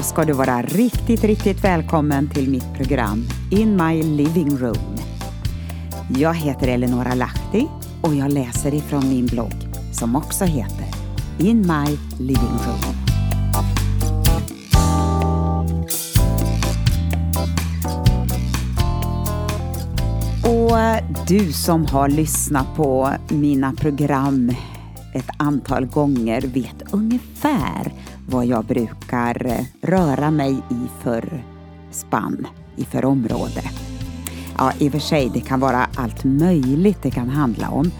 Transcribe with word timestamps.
Då 0.00 0.04
ska 0.04 0.24
du 0.24 0.32
vara 0.32 0.62
riktigt, 0.62 1.24
riktigt 1.24 1.64
välkommen 1.64 2.28
till 2.28 2.50
mitt 2.50 2.74
program 2.74 3.24
In 3.50 3.76
My 3.76 4.02
Living 4.02 4.58
Room. 4.58 4.96
Jag 6.16 6.34
heter 6.34 6.68
Eleonora 6.68 7.14
Lahti 7.14 7.66
och 8.02 8.14
jag 8.14 8.32
läser 8.32 8.74
ifrån 8.74 9.08
min 9.08 9.26
blogg 9.26 9.52
som 9.92 10.16
också 10.16 10.44
heter 10.44 10.86
In 11.38 11.60
My 11.60 11.98
Living 12.18 12.58
Room. 12.66 12.94
Och 20.44 20.78
du 21.28 21.52
som 21.52 21.86
har 21.86 22.08
lyssnat 22.08 22.76
på 22.76 23.10
mina 23.28 23.72
program 23.72 24.52
ett 25.14 25.28
antal 25.38 25.86
gånger 25.86 26.40
vet 26.40 26.82
ungefär 26.92 27.92
vad 28.30 28.46
jag 28.46 28.64
brukar 28.64 29.66
röra 29.82 30.30
mig 30.30 30.52
i 30.52 31.02
för 31.02 31.44
spann, 31.90 32.46
i 32.76 32.84
för 32.84 33.04
område. 33.04 33.62
Ja, 34.58 34.72
i 34.78 34.88
och 34.88 34.92
för 34.92 34.98
sig, 34.98 35.30
det 35.34 35.40
kan 35.40 35.60
vara 35.60 35.86
allt 35.96 36.24
möjligt 36.24 37.02
det 37.02 37.10
kan 37.10 37.28
handla 37.28 37.68
om. 37.68 37.90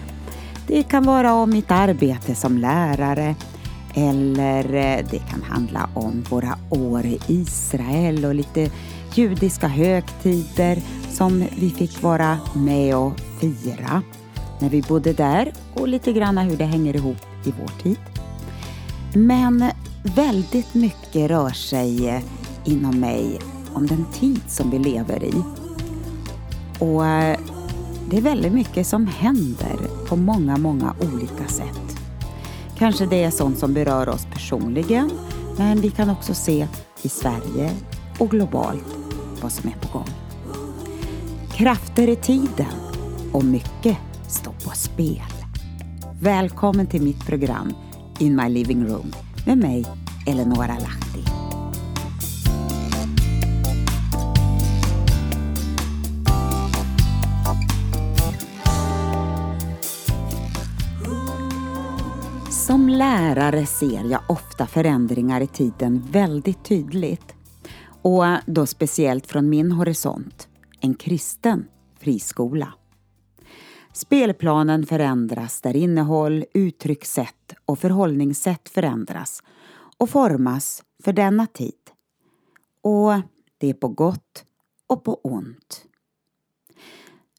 Det 0.67 0.83
kan 0.83 1.03
vara 1.03 1.33
om 1.33 1.49
mitt 1.49 1.71
arbete 1.71 2.35
som 2.35 2.57
lärare 2.57 3.35
eller 3.93 4.63
eh, 4.65 5.05
det 5.11 5.19
kan 5.29 5.41
handla 5.43 5.89
om 5.93 6.23
våra 6.29 6.57
år 6.69 7.05
i 7.05 7.19
Israel 7.27 8.25
och 8.25 8.35
lite 8.35 8.71
judiska 9.13 9.67
högtider 9.67 10.77
som 11.09 11.45
vi 11.59 11.69
fick 11.69 12.01
vara 12.03 12.37
med 12.55 12.95
och 12.95 13.19
fira 13.39 14.01
när 14.59 14.69
vi 14.69 14.81
bodde 14.81 15.13
där 15.13 15.53
och 15.73 15.87
lite 15.87 16.13
grann 16.13 16.37
hur 16.37 16.57
det 16.57 16.65
hänger 16.65 16.95
ihop 16.95 17.25
i 17.45 17.53
vår 17.61 17.83
tid. 17.83 17.99
Men 19.13 19.63
väldigt 20.03 20.73
mycket 20.73 21.29
rör 21.29 21.49
sig 21.49 22.09
eh, 22.09 22.21
inom 22.65 22.99
mig 22.99 23.39
om 23.73 23.87
den 23.87 24.05
tid 24.13 24.41
som 24.47 24.71
vi 24.71 24.79
lever 24.79 25.23
i. 25.23 25.33
Och 26.79 27.05
eh, 27.05 27.39
det 28.09 28.17
är 28.17 28.21
väldigt 28.21 28.53
mycket 28.53 28.87
som 28.87 29.07
händer 29.07 29.77
på 30.07 30.15
många, 30.15 30.57
många 30.57 30.95
olika 31.13 31.47
sätt. 31.47 31.97
Kanske 32.77 33.05
det 33.05 33.23
är 33.23 33.31
sånt 33.31 33.57
som 33.57 33.73
berör 33.73 34.09
oss 34.09 34.25
personligen, 34.33 35.11
men 35.57 35.81
vi 35.81 35.89
kan 35.89 36.09
också 36.09 36.33
se 36.33 36.67
i 37.01 37.09
Sverige 37.09 37.71
och 38.19 38.29
globalt 38.29 38.95
vad 39.41 39.51
som 39.51 39.69
är 39.69 39.75
på 39.75 39.97
gång. 39.97 40.09
Krafter 41.53 42.07
i 42.07 42.15
tiden 42.15 42.73
och 43.31 43.43
mycket 43.43 43.97
står 44.27 44.51
på 44.51 44.69
spel. 44.75 45.21
Välkommen 46.19 46.87
till 46.87 47.01
mitt 47.01 47.25
program 47.25 47.73
In 48.19 48.35
My 48.35 48.49
Living 48.49 48.87
Room 48.87 49.11
med 49.45 49.57
mig, 49.57 49.85
Eleonora 50.27 50.77
Lahti. 50.79 51.23
Som 62.51 62.89
lärare 62.89 63.65
ser 63.65 64.03
jag 64.11 64.21
ofta 64.27 64.67
förändringar 64.67 65.41
i 65.41 65.47
tiden 65.47 66.07
väldigt 66.11 66.65
tydligt. 66.65 67.35
Och 68.01 68.23
då 68.45 68.65
speciellt 68.65 69.27
från 69.27 69.49
min 69.49 69.71
horisont, 69.71 70.47
en 70.81 70.93
kristen 70.93 71.65
friskola. 71.99 72.73
Spelplanen 73.93 74.85
förändras 74.85 75.61
där 75.61 75.75
innehåll, 75.75 76.45
uttryckssätt 76.53 77.53
och 77.65 77.79
förhållningssätt 77.79 78.69
förändras 78.69 79.43
och 79.97 80.09
formas 80.09 80.83
för 81.03 81.13
denna 81.13 81.47
tid. 81.47 81.73
Och 82.81 83.13
det 83.57 83.69
är 83.69 83.73
på 83.73 83.87
gott 83.87 84.45
och 84.87 85.03
på 85.03 85.15
ont. 85.23 85.85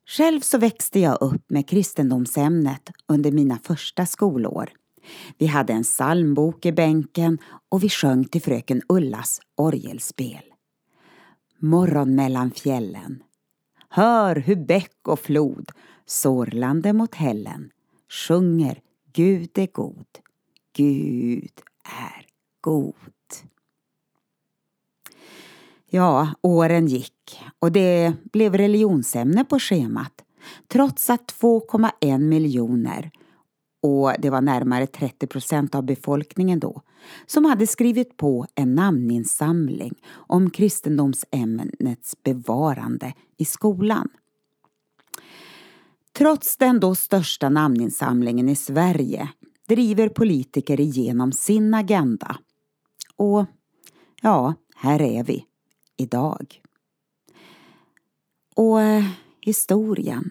Själv 0.06 0.40
så 0.40 0.58
växte 0.58 1.00
jag 1.00 1.22
upp 1.22 1.50
med 1.50 1.68
kristendomsämnet 1.68 2.90
under 3.06 3.32
mina 3.32 3.58
första 3.58 4.06
skolår. 4.06 4.70
Vi 5.38 5.46
hade 5.46 5.72
en 5.72 5.82
psalmbok 5.82 6.66
i 6.66 6.72
bänken 6.72 7.38
och 7.68 7.82
vi 7.82 7.88
sjöng 7.88 8.24
till 8.24 8.42
fröken 8.42 8.82
Ullas 8.88 9.40
orgelspel. 9.56 10.42
Morgon 11.58 12.14
mellan 12.14 12.50
fjällen. 12.50 13.22
Hör 13.88 14.36
hur 14.36 14.56
bäck 14.56 15.08
och 15.08 15.20
flod 15.20 15.70
sorlande 16.06 16.92
mot 16.92 17.14
hällen 17.14 17.70
sjunger 18.08 18.80
Gud 19.12 19.58
är 19.58 19.68
god, 19.72 20.06
Gud 20.76 21.52
är 21.84 22.26
god. 22.60 22.94
Ja, 25.90 26.28
åren 26.42 26.86
gick 26.86 27.42
och 27.58 27.72
det 27.72 28.12
blev 28.32 28.54
religionsämne 28.56 29.44
på 29.44 29.58
schemat 29.58 30.24
trots 30.68 31.10
att 31.10 31.34
2,1 31.40 32.18
miljoner 32.18 33.10
och 33.82 34.12
det 34.18 34.30
var 34.30 34.40
närmare 34.40 34.86
30 34.86 35.26
procent 35.26 35.74
av 35.74 35.82
befolkningen 35.82 36.60
då, 36.60 36.82
som 37.26 37.44
hade 37.44 37.66
skrivit 37.66 38.16
på 38.16 38.46
en 38.54 38.74
namninsamling 38.74 39.94
om 40.12 40.50
kristendomsämnets 40.50 42.22
bevarande 42.22 43.14
i 43.38 43.44
skolan. 43.44 44.08
Trots 46.22 46.56
den 46.56 46.80
då 46.80 46.94
största 46.94 47.48
namninsamlingen 47.48 48.48
i 48.48 48.56
Sverige 48.56 49.28
driver 49.68 50.08
politiker 50.08 50.80
igenom 50.80 51.32
sin 51.32 51.74
agenda. 51.74 52.38
Och 53.16 53.46
ja, 54.20 54.54
här 54.76 55.02
är 55.02 55.24
vi 55.24 55.46
idag. 55.96 56.62
Och 58.54 58.80
eh, 58.80 59.04
historien, 59.40 60.30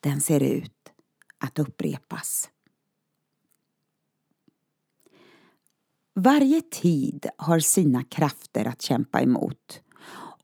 den 0.00 0.20
ser 0.20 0.42
ut 0.42 0.92
att 1.38 1.58
upprepas. 1.58 2.50
Varje 6.14 6.60
tid 6.60 7.26
har 7.36 7.58
sina 7.58 8.04
krafter 8.04 8.64
att 8.64 8.82
kämpa 8.82 9.20
emot 9.20 9.80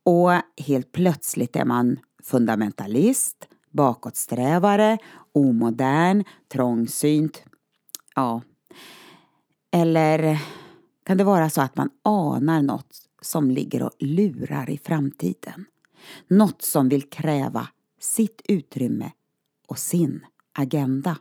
och 0.03 0.31
helt 0.57 0.93
plötsligt 0.93 1.57
är 1.57 1.65
man 1.65 1.99
fundamentalist, 2.23 3.50
bakåtsträvare, 3.71 4.99
omodern, 5.33 6.25
trångsynt. 6.49 7.43
Ja. 8.15 8.43
Eller 9.73 10.39
kan 11.05 11.17
det 11.17 11.25
vara 11.25 11.51
så 11.51 11.61
att 11.61 11.77
man 11.77 11.91
anar 12.03 12.63
något 12.63 12.97
som 13.21 13.51
ligger 13.51 13.83
och 13.83 13.93
lurar 13.99 14.71
i 14.71 14.79
framtiden? 14.79 15.65
Något 16.29 16.63
som 16.63 16.89
vill 16.89 17.03
kräva 17.03 17.69
sitt 18.01 18.43
utrymme 18.49 19.13
och 19.69 19.79
sin 19.79 20.27
agenda. 20.53 21.17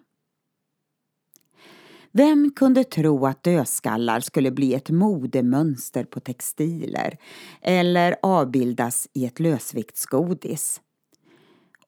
Vem 2.11 2.51
kunde 2.51 2.83
tro 2.83 3.25
att 3.25 3.43
dödskallar 3.43 4.19
skulle 4.19 4.51
bli 4.51 4.73
ett 4.73 4.89
modemönster 4.89 6.03
på 6.03 6.19
textiler 6.19 7.17
eller 7.61 8.15
avbildas 8.21 9.07
i 9.13 9.25
ett 9.25 9.39
lösviktsgodis? 9.39 10.81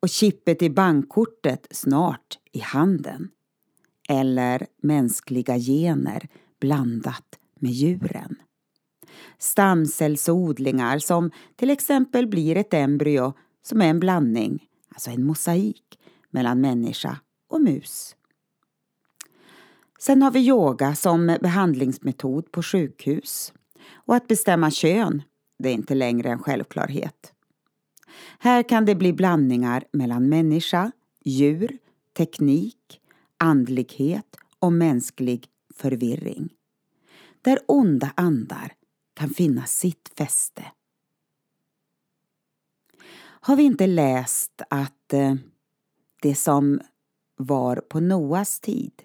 Och 0.01 0.09
chippet 0.09 0.61
i 0.61 0.69
bankkortet 0.69 1.67
snart 1.71 2.39
i 2.51 2.59
handen. 2.59 3.29
Eller 4.09 4.67
mänskliga 4.81 5.57
gener 5.57 6.27
blandat 6.59 7.39
med 7.59 7.71
djuren. 7.71 8.35
Stamcellsodlingar 9.37 10.99
som 10.99 11.31
till 11.55 11.69
exempel 11.69 12.27
blir 12.27 12.57
ett 12.57 12.73
embryo 12.73 13.33
som 13.61 13.81
är 13.81 13.89
en 13.89 13.99
blandning, 13.99 14.67
alltså 14.89 15.09
en 15.09 15.25
mosaik, 15.25 15.99
mellan 16.29 16.61
människa 16.61 17.17
och 17.49 17.61
mus. 17.61 18.15
Sen 19.99 20.21
har 20.21 20.31
vi 20.31 20.39
yoga 20.39 20.95
som 20.95 21.37
behandlingsmetod 21.41 22.51
på 22.51 22.63
sjukhus. 22.63 23.53
Och 23.93 24.15
att 24.15 24.27
bestämma 24.27 24.71
kön, 24.71 25.21
det 25.59 25.69
är 25.69 25.73
inte 25.73 25.95
längre 25.95 26.29
en 26.29 26.39
självklarhet. 26.39 27.33
Här 28.43 28.63
kan 28.63 28.85
det 28.85 28.95
bli 28.95 29.13
blandningar 29.13 29.83
mellan 29.91 30.29
människa, 30.29 30.91
djur, 31.23 31.77
teknik, 32.13 33.01
andlighet 33.37 34.35
och 34.59 34.73
mänsklig 34.73 35.47
förvirring. 35.75 36.49
Där 37.41 37.59
onda 37.65 38.13
andar 38.15 38.73
kan 39.13 39.29
finna 39.29 39.65
sitt 39.65 40.11
fäste. 40.17 40.65
Har 43.19 43.55
vi 43.55 43.63
inte 43.63 43.87
läst 43.87 44.61
att 44.69 45.13
eh, 45.13 45.35
det 46.21 46.35
som 46.35 46.81
var 47.35 47.75
på 47.75 47.99
Noas 47.99 48.59
tid 48.59 49.03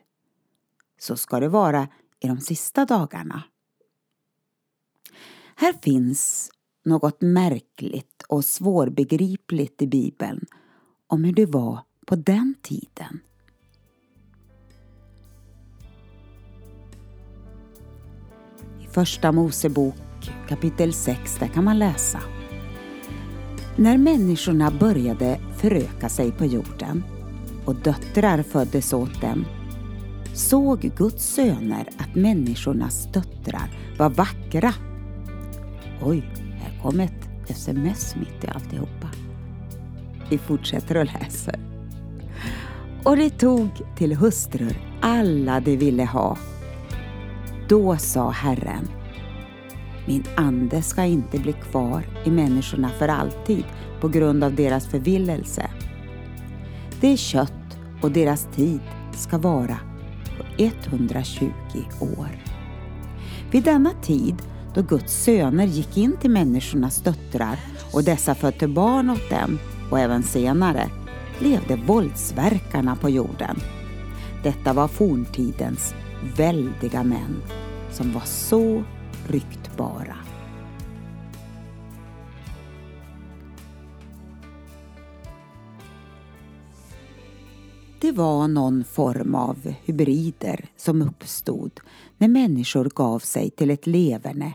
så 0.99 1.17
ska 1.17 1.41
det 1.41 1.49
vara 1.49 1.89
i 2.21 2.29
de 2.29 2.41
sista 2.41 2.85
dagarna. 2.85 3.43
Här 5.57 5.73
finns 5.73 6.51
något 6.87 7.21
märkligt 7.21 8.23
och 8.29 8.45
svårbegripligt 8.45 9.83
i 9.83 9.87
Bibeln 9.87 10.45
om 11.07 11.25
hur 11.25 11.33
det 11.33 11.47
var 11.47 11.79
på 12.07 12.17
den 12.17 12.55
tiden. 12.63 13.21
I 18.81 18.87
Första 18.87 19.33
Mosebok 19.33 19.95
kapitel 20.49 20.93
6, 20.93 21.37
där 21.39 21.49
kan 21.49 21.65
man 21.65 21.79
läsa. 21.79 22.21
När 23.77 23.99
människorna 23.99 24.71
började 24.71 25.41
föröka 25.57 26.09
sig 26.09 26.33
på 26.33 26.45
jorden 26.45 27.05
och 27.65 27.75
döttrar 27.75 28.43
föddes 28.43 28.93
åt 28.93 29.21
dem 29.21 29.45
såg 30.37 30.81
Guds 30.81 31.25
söner 31.35 31.89
att 31.99 32.15
människornas 32.15 33.13
döttrar 33.13 33.97
var 33.99 34.11
vackra. 34.11 34.73
Oj, 36.03 36.46
kom 36.87 37.01
ett 37.01 37.29
sms 37.49 38.17
mitt 38.17 38.45
i 38.45 38.49
alltihopa. 38.49 39.09
Vi 40.31 40.39
fortsätter 40.39 40.97
och 40.97 41.05
läser. 41.05 41.61
Och 43.05 43.17
det 43.17 43.31
tog 43.31 43.69
till 43.97 44.17
hustrur 44.17 44.79
alla 45.01 45.61
de 45.61 45.77
ville 45.77 46.05
ha. 46.05 46.39
Då 47.69 47.97
sa 47.97 48.31
Herren, 48.31 48.89
min 50.07 50.25
ande 50.37 50.83
ska 50.83 51.05
inte 51.05 51.39
bli 51.39 51.53
kvar 51.53 52.03
i 52.25 52.31
människorna 52.31 52.89
för 52.89 53.09
alltid 53.09 53.65
på 54.01 54.09
grund 54.09 54.45
av 54.45 54.55
deras 54.55 54.87
förvillelse. 54.87 55.71
Det 57.01 57.13
är 57.13 57.17
kött 57.17 57.79
och 58.03 58.11
deras 58.11 58.49
tid 58.55 58.81
ska 59.13 59.39
vara 59.39 59.79
på 60.39 60.63
120 60.63 61.51
år. 62.01 62.43
Vid 63.51 63.65
denna 63.65 63.91
tid 64.03 64.43
då 64.77 64.83
Guds 64.83 65.25
söner 65.25 65.67
gick 65.67 65.97
in 65.97 66.17
till 66.17 66.31
människornas 66.31 67.01
döttrar 67.03 67.59
och 67.93 68.05
dessa 68.05 68.35
födde 68.35 68.69
barn 68.69 69.11
åt 69.11 69.31
dem 69.31 69.59
och 69.91 69.99
även 69.99 70.23
senare 70.23 70.91
levde 71.39 71.77
våldsverkarna 71.77 72.97
på 72.97 73.11
jorden. 73.11 73.57
Detta 74.43 74.73
var 74.73 74.89
forntidens 74.89 75.95
väldiga 76.37 77.03
män 77.03 77.43
som 77.91 78.13
var 78.13 78.25
så 78.25 78.85
ryktbara. 79.29 80.17
Det 88.01 88.13
var 88.13 88.49
någon 88.49 88.85
form 88.85 89.35
av 89.35 89.75
hybrider 89.85 90.65
som 90.77 91.03
uppstod 91.03 91.81
när 92.19 92.29
människor 92.29 92.91
gav 92.95 93.19
sig 93.19 93.51
till 93.51 93.71
ett 93.71 93.87
leverne 93.87 94.53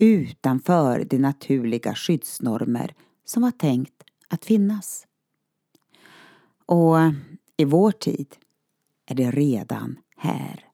utanför 0.00 1.04
de 1.10 1.18
naturliga 1.18 1.94
skyddsnormer 1.94 2.94
som 3.24 3.42
var 3.42 3.50
tänkt 3.50 4.04
att 4.28 4.44
finnas. 4.44 5.06
Och 6.66 6.96
i 7.56 7.64
vår 7.64 7.92
tid 7.92 8.26
är 9.06 9.14
det 9.14 9.30
redan 9.30 9.98
här. 10.16 10.64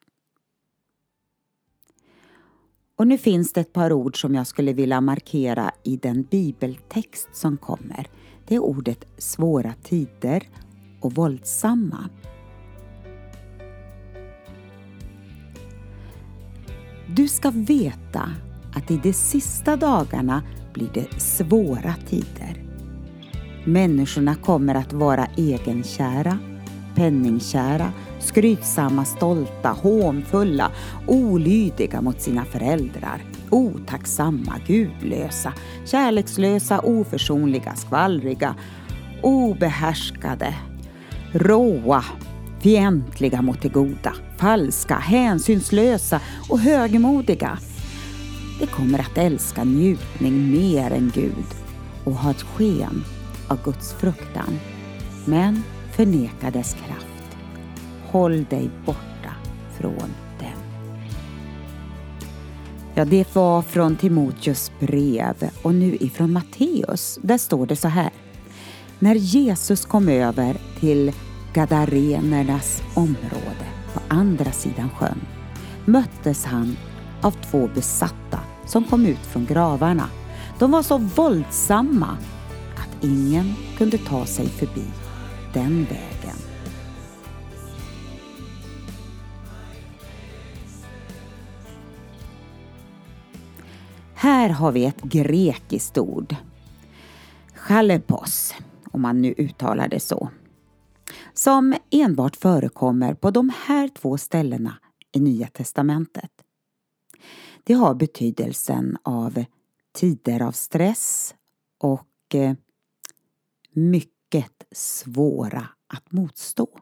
Och 2.97 3.07
nu 3.07 3.19
finns 3.19 3.53
det 3.53 3.61
ett 3.61 3.73
par 3.73 3.93
ord 3.93 4.21
som 4.21 4.35
jag 4.35 4.47
skulle 4.47 4.73
vilja 4.73 5.01
markera 5.01 5.71
i 5.83 5.97
den 5.97 6.23
bibeltext 6.23 7.29
som 7.33 7.57
kommer. 7.57 8.07
Det 8.47 8.55
är 8.55 8.59
ordet 8.61 9.05
svåra 9.19 9.75
tider 9.83 10.49
och 11.01 11.15
våldsamma. 11.15 12.11
Du 17.17 17.29
ska 17.29 17.51
veta 17.51 18.31
att 18.77 18.91
i 18.91 18.97
de 18.97 19.13
sista 19.13 19.77
dagarna 19.77 20.43
blir 20.73 20.89
det 20.95 21.21
svåra 21.21 21.95
tider. 22.09 22.63
Människorna 23.65 24.35
kommer 24.35 24.75
att 24.75 24.93
vara 24.93 25.27
egenkära, 25.37 26.39
penningkära, 26.95 27.93
skrytsamma, 28.21 29.05
stolta, 29.05 29.69
hånfulla, 29.69 30.71
olydiga 31.07 32.01
mot 32.01 32.21
sina 32.21 32.45
föräldrar, 32.45 33.25
otacksamma, 33.51 34.55
gudlösa, 34.67 35.53
kärlekslösa, 35.85 36.81
oförsonliga, 36.81 37.75
skvallriga, 37.75 38.55
obehärskade, 39.23 40.55
råa, 41.33 42.05
fientliga 42.61 43.43
mot 43.43 43.63
det 43.63 43.69
goda, 43.69 44.13
falska, 44.39 44.95
hänsynslösa 44.95 46.21
och 46.49 46.59
högmodiga. 46.59 47.59
De 48.61 48.67
kommer 48.67 48.99
att 48.99 49.19
älska 49.19 49.65
njutning 49.65 50.51
mer 50.51 50.91
än 50.91 51.13
Gud 51.15 51.47
och 52.05 52.15
ha 52.15 52.31
ett 52.31 52.43
sken 52.43 53.05
av 53.49 53.65
Guds 53.65 53.93
fruktan, 53.93 54.59
men 55.25 55.63
förneka 55.93 56.51
dess 56.51 56.75
kraft. 56.75 57.37
Håll 58.07 58.45
dig 58.45 58.71
borta 58.85 59.33
från 59.79 60.15
dem. 60.39 60.67
Ja, 62.95 63.05
det 63.05 63.35
var 63.35 63.63
från 63.63 63.97
Timoteus 63.97 64.73
brev 64.81 65.51
och 65.63 65.75
nu 65.75 65.97
ifrån 66.01 66.33
Matteus. 66.33 67.19
Där 67.23 67.39
står 67.39 67.67
det 67.67 67.77
så 67.77 67.89
här. 67.89 68.11
När 68.99 69.15
Jesus 69.15 69.85
kom 69.85 70.09
över 70.09 70.57
till 70.81 71.13
Gadarenernas 71.55 72.83
område 72.95 73.67
på 73.95 74.01
andra 74.09 74.53
sidan 74.53 74.91
sjön 74.91 75.21
möttes 75.85 76.45
han 76.45 76.77
av 77.23 77.31
två 77.31 77.69
besatta 77.75 78.41
som 78.67 78.85
kom 78.85 79.07
ut 79.07 79.27
från 79.27 79.47
gravarna. 79.47 80.09
De 80.59 80.71
var 80.71 80.83
så 80.83 80.99
våldsamma 80.99 82.17
att 82.77 83.05
ingen 83.05 83.55
kunde 83.79 83.99
ta 83.99 84.27
sig 84.27 84.47
förbi 84.47 84.85
den 85.53 85.85
vägen. 85.85 86.37
Här 94.15 94.49
har 94.49 94.73
vi 94.73 94.85
ett 94.85 95.03
grekiskt 95.03 95.99
ord. 95.99 96.37
Chalepos, 97.55 98.55
om 98.93 99.03
man 99.03 99.23
nu 99.23 99.35
uttalar 99.39 99.89
det 99.89 100.01
så. 100.01 100.29
Som 101.35 101.75
enbart 101.91 102.37
förekommer 102.37 103.15
på 103.15 103.31
de 103.31 103.53
här 103.67 103.89
två 103.89 104.19
ställena 104.19 104.75
i 105.13 105.21
Nya 105.21 105.47
testamentet. 105.47 106.31
Det 107.67 107.75
har 107.75 107.95
betydelsen 107.95 108.97
av 109.03 109.45
tider 109.95 110.43
av 110.43 110.53
stress 110.53 111.35
och 111.79 112.35
eh, 112.35 112.55
mycket 113.73 114.67
svåra 114.73 115.69
att 115.87 116.13
motstå. 116.13 116.79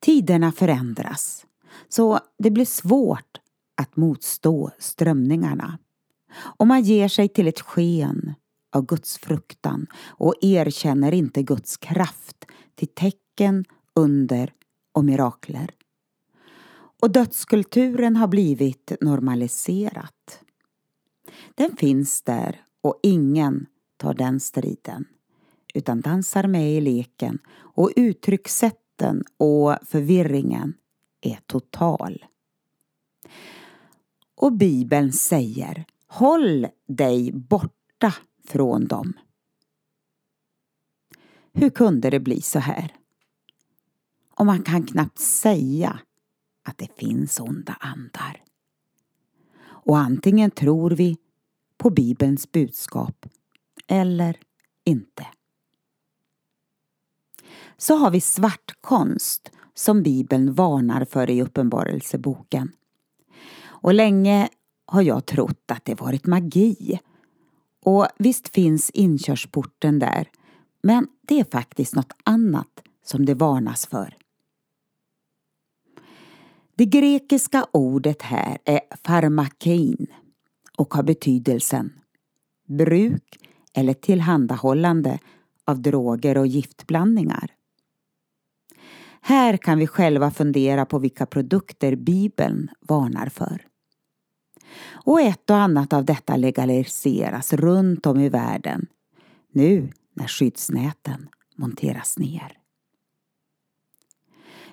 Tiderna 0.00 0.52
förändras, 0.52 1.46
så 1.88 2.20
det 2.38 2.50
blir 2.50 2.64
svårt 2.64 3.38
att 3.74 3.96
motstå 3.96 4.70
strömningarna. 4.78 5.78
Och 6.36 6.66
man 6.66 6.82
ger 6.82 7.08
sig 7.08 7.28
till 7.28 7.48
ett 7.48 7.60
sken 7.60 8.34
av 8.72 8.86
Guds 8.86 9.18
fruktan 9.18 9.86
och 10.06 10.34
erkänner 10.40 11.12
inte 11.12 11.42
Guds 11.42 11.76
kraft 11.76 12.44
till 12.74 12.88
tecken, 12.88 13.64
under 13.94 14.52
och 14.92 15.04
mirakler. 15.04 15.70
Och 17.06 17.12
dödskulturen 17.12 18.16
har 18.16 18.28
blivit 18.28 18.92
normaliserat. 19.00 20.44
Den 21.54 21.76
finns 21.76 22.22
där 22.22 22.62
och 22.80 23.00
ingen 23.02 23.66
tar 23.96 24.14
den 24.14 24.40
striden 24.40 25.04
utan 25.74 26.00
dansar 26.00 26.46
med 26.46 26.72
i 26.72 26.80
leken 26.80 27.38
och 27.58 27.92
uttryckssätten 27.96 29.24
och 29.36 29.76
förvirringen 29.86 30.74
är 31.20 31.38
total. 31.46 32.24
Och 34.34 34.52
Bibeln 34.52 35.12
säger 35.12 35.84
Håll 36.06 36.66
dig 36.88 37.32
borta 37.32 38.14
från 38.44 38.86
dem. 38.86 39.12
Hur 41.52 41.70
kunde 41.70 42.10
det 42.10 42.20
bli 42.20 42.40
så 42.40 42.58
här? 42.58 42.94
Och 44.34 44.46
man 44.46 44.62
kan 44.62 44.86
knappt 44.86 45.18
säga 45.18 46.00
att 46.68 46.78
det 46.78 46.98
finns 46.98 47.40
onda 47.40 47.76
andar. 47.80 48.42
Och 49.66 49.98
antingen 49.98 50.50
tror 50.50 50.90
vi 50.90 51.16
på 51.78 51.90
Bibelns 51.90 52.52
budskap 52.52 53.26
eller 53.86 54.38
inte. 54.84 55.26
Så 57.76 57.96
har 57.96 58.10
vi 58.10 58.20
svartkonst 58.20 59.50
som 59.74 60.02
Bibeln 60.02 60.54
varnar 60.54 61.04
för 61.04 61.30
i 61.30 61.42
Uppenbarelseboken. 61.42 62.72
Och 63.64 63.94
länge 63.94 64.48
har 64.86 65.02
jag 65.02 65.26
trott 65.26 65.70
att 65.70 65.84
det 65.84 66.00
varit 66.00 66.26
magi. 66.26 67.00
Och 67.84 68.08
visst 68.18 68.48
finns 68.48 68.90
inkörsporten 68.90 69.98
där, 69.98 70.28
men 70.82 71.08
det 71.22 71.40
är 71.40 71.44
faktiskt 71.44 71.94
något 71.94 72.12
annat 72.24 72.82
som 73.04 73.26
det 73.26 73.34
varnas 73.34 73.86
för. 73.86 74.16
Det 76.78 76.84
grekiska 76.84 77.66
ordet 77.72 78.22
här 78.22 78.58
är 78.64 78.80
farmakein 79.04 80.06
och 80.78 80.94
har 80.94 81.02
betydelsen 81.02 81.92
bruk 82.68 83.38
eller 83.74 83.94
tillhandahållande 83.94 85.18
av 85.64 85.82
droger 85.82 86.38
och 86.38 86.46
giftblandningar. 86.46 87.50
Här 89.20 89.56
kan 89.56 89.78
vi 89.78 89.86
själva 89.86 90.30
fundera 90.30 90.86
på 90.86 90.98
vilka 90.98 91.26
produkter 91.26 91.96
Bibeln 91.96 92.68
varnar 92.80 93.28
för. 93.28 93.66
och 95.04 95.20
ett 95.20 95.50
och 95.50 95.56
annat 95.56 95.92
av 95.92 96.04
detta 96.04 96.36
legaliseras 96.36 97.52
runt 97.52 98.06
om 98.06 98.20
i 98.20 98.28
världen 98.28 98.86
nu 99.52 99.92
när 100.14 100.26
skyddsnäten 100.26 101.28
monteras 101.56 102.18
ner. 102.18 102.65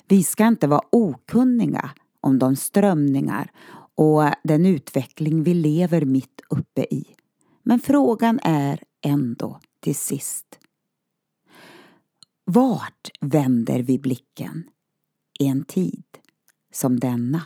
Vi 0.08 0.24
ska 0.24 0.48
inte 0.48 0.68
vara 0.68 0.82
okunniga 0.90 1.92
om 2.22 2.40
de 2.40 2.56
strömningar 2.56 3.52
och 3.96 4.24
den 4.44 4.66
utveckling 4.66 5.44
vi 5.44 5.54
lever 5.54 6.06
mitt 6.06 6.42
uppe 6.50 6.82
i. 6.82 7.06
Men 7.64 7.80
frågan 7.80 8.40
är 8.44 8.84
ändå 9.06 9.60
till 9.80 9.96
sist. 9.96 10.60
Vart 12.46 13.10
vänder 13.22 13.80
vi 13.80 14.00
blicken 14.00 14.64
i 15.40 15.48
en 15.48 15.64
tid 15.64 16.04
som 16.74 17.00
denna? 17.00 17.42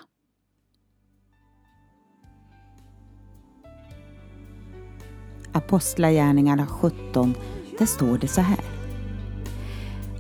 Apostlagärningarna 5.52 6.68
17, 6.68 7.34
där 7.80 7.86
står 7.86 8.18
det 8.18 8.28
så 8.28 8.42
här. 8.42 8.60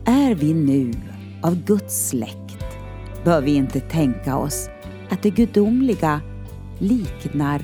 Är 0.05 0.35
vi 0.35 0.53
nu 0.53 0.93
av 1.47 1.63
Guds 1.65 2.09
släkt 2.09 2.65
bör 3.23 3.41
vi 3.41 3.55
inte 3.55 3.79
tänka 3.79 4.37
oss 4.37 4.69
att 5.09 5.23
det 5.23 5.29
gudomliga 5.29 6.21
liknar 6.79 7.61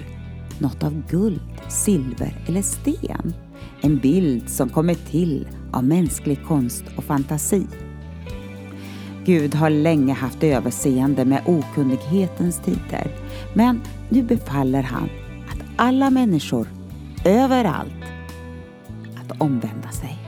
något 0.59 0.83
av 0.83 1.03
guld, 1.09 1.41
silver 1.69 2.43
eller 2.47 2.61
sten. 2.61 3.33
En 3.81 3.97
bild 3.97 4.49
som 4.49 4.69
kommer 4.69 4.93
till 4.93 5.47
av 5.71 5.83
mänsklig 5.83 6.39
konst 6.47 6.83
och 6.95 7.03
fantasi. 7.03 7.67
Gud 9.25 9.55
har 9.55 9.69
länge 9.69 10.13
haft 10.13 10.43
överseende 10.43 11.25
med 11.25 11.41
okunnighetens 11.45 12.59
tider, 12.59 13.11
men 13.53 13.81
nu 14.09 14.23
befaller 14.23 14.83
han 14.83 15.09
att 15.49 15.59
alla 15.75 16.09
människor, 16.09 16.67
överallt, 17.25 18.03
att 19.15 19.41
omvända 19.41 19.89
sig. 19.89 20.22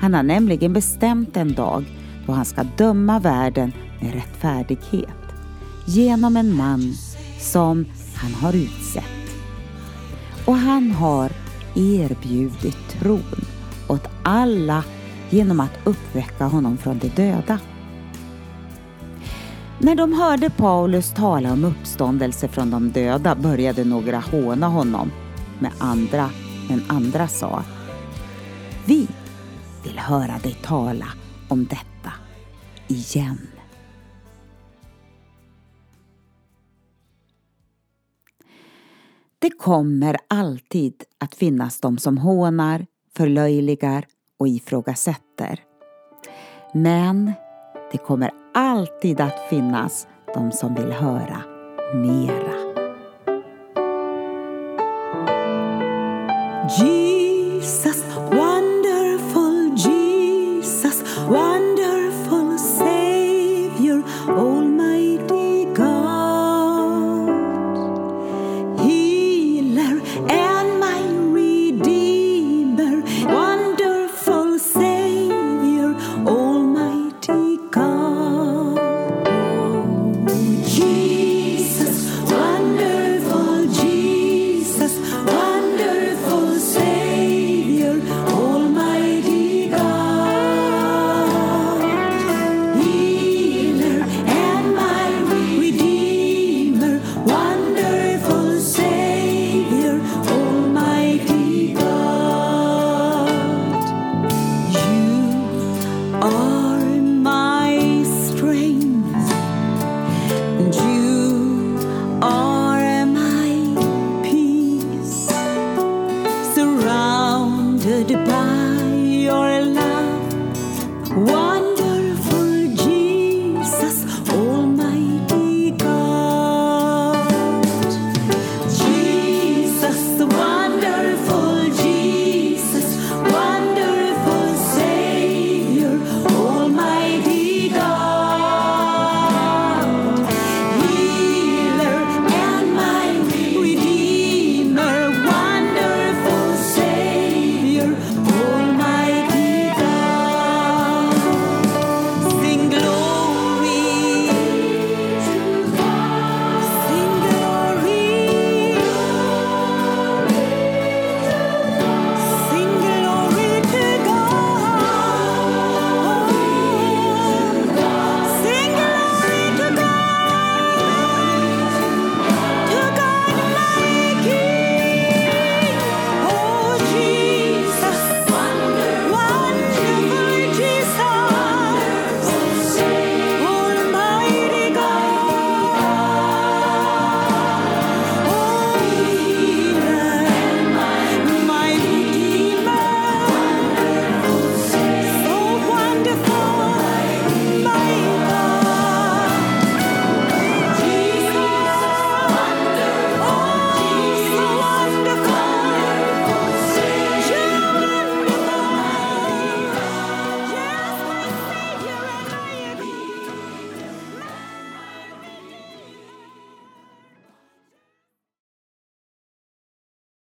Han 0.00 0.14
har 0.14 0.22
nämligen 0.22 0.72
bestämt 0.72 1.36
en 1.36 1.54
dag 1.54 1.84
då 2.26 2.32
han 2.32 2.44
ska 2.44 2.62
döma 2.76 3.18
världen 3.18 3.72
med 4.00 4.14
rättfärdighet 4.14 5.08
genom 5.86 6.36
en 6.36 6.56
man 6.56 6.94
som 7.40 7.84
han 8.14 8.34
har 8.34 8.56
utsett. 8.56 9.04
Och 10.46 10.56
han 10.56 10.90
har 10.90 11.32
erbjudit 11.74 12.88
tron 12.88 13.44
åt 13.88 14.08
alla 14.22 14.84
genom 15.30 15.60
att 15.60 15.78
uppväcka 15.84 16.44
honom 16.44 16.76
från 16.76 16.98
de 16.98 17.08
döda. 17.08 17.58
När 19.78 19.94
de 19.94 20.12
hörde 20.12 20.50
Paulus 20.50 21.10
tala 21.10 21.52
om 21.52 21.64
uppståndelse 21.64 22.48
från 22.48 22.70
de 22.70 22.90
döda 22.90 23.34
började 23.34 23.84
några 23.84 24.18
håna 24.18 24.66
honom 24.66 25.10
med 25.58 25.72
andra, 25.78 26.30
men 26.68 26.82
andra 26.88 27.28
sa 27.28 27.62
Vi 28.84 29.08
vill 29.88 29.98
höra 29.98 30.38
dig 30.42 30.58
tala 30.62 31.06
om 31.48 31.64
detta 31.64 32.12
igen. 32.88 33.48
Det 39.38 39.50
kommer 39.50 40.16
alltid 40.28 40.94
att 41.18 41.34
finnas 41.34 41.80
de 41.80 41.98
som 41.98 42.18
hånar, 42.18 42.86
förlöjligar 43.16 44.04
och 44.38 44.48
ifrågasätter. 44.48 45.60
Men 46.74 47.32
det 47.92 47.98
kommer 47.98 48.30
alltid 48.54 49.20
att 49.20 49.48
finnas 49.50 50.06
de 50.34 50.52
som 50.52 50.74
vill 50.74 50.92
höra 50.92 51.42
mera. 51.94 52.68